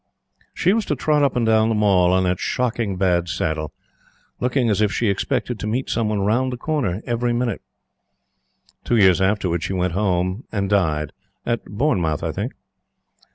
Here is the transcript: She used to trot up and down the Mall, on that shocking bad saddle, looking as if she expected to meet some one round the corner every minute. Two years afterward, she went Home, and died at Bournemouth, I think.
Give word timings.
She 0.55 0.71
used 0.71 0.87
to 0.87 0.95
trot 0.95 1.21
up 1.21 1.35
and 1.35 1.45
down 1.45 1.69
the 1.69 1.75
Mall, 1.75 2.11
on 2.11 2.23
that 2.23 2.39
shocking 2.39 2.97
bad 2.97 3.29
saddle, 3.29 3.71
looking 4.39 4.67
as 4.67 4.81
if 4.81 4.91
she 4.91 5.09
expected 5.09 5.59
to 5.59 5.67
meet 5.67 5.91
some 5.91 6.09
one 6.09 6.21
round 6.21 6.51
the 6.51 6.57
corner 6.57 7.03
every 7.05 7.33
minute. 7.33 7.61
Two 8.83 8.97
years 8.97 9.21
afterward, 9.21 9.61
she 9.61 9.73
went 9.73 9.93
Home, 9.93 10.43
and 10.51 10.71
died 10.71 11.13
at 11.45 11.63
Bournemouth, 11.65 12.23
I 12.23 12.31
think. 12.31 12.53